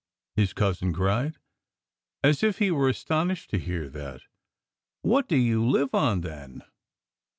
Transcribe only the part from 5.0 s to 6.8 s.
"What do you live on, then?"